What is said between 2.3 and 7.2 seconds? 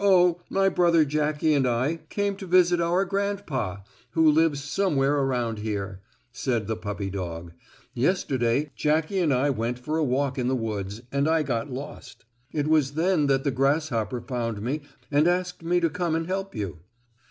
to visit our grandpa, who lives somewhere around here," said the puppy